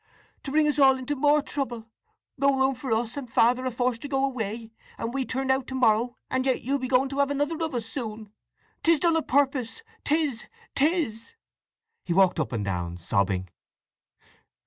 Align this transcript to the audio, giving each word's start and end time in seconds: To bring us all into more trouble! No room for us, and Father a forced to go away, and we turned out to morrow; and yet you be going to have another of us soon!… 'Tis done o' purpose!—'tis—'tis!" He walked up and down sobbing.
To 0.41 0.49
bring 0.49 0.67
us 0.67 0.79
all 0.79 0.97
into 0.97 1.15
more 1.15 1.43
trouble! 1.43 1.87
No 2.35 2.57
room 2.57 2.73
for 2.73 2.91
us, 2.91 3.15
and 3.17 3.29
Father 3.31 3.67
a 3.67 3.71
forced 3.71 4.01
to 4.01 4.07
go 4.07 4.25
away, 4.25 4.71
and 4.97 5.13
we 5.13 5.25
turned 5.25 5.51
out 5.51 5.67
to 5.67 5.75
morrow; 5.75 6.17
and 6.27 6.43
yet 6.43 6.63
you 6.63 6.79
be 6.79 6.87
going 6.87 7.07
to 7.09 7.19
have 7.19 7.29
another 7.29 7.61
of 7.63 7.75
us 7.75 7.85
soon!… 7.85 8.31
'Tis 8.81 8.99
done 8.99 9.15
o' 9.15 9.21
purpose!—'tis—'tis!" 9.21 11.33
He 12.03 12.13
walked 12.13 12.39
up 12.39 12.51
and 12.51 12.65
down 12.65 12.97
sobbing. 12.97 13.49